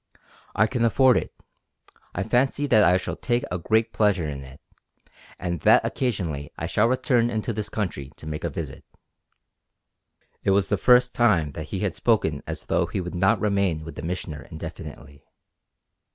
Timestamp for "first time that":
10.79-11.65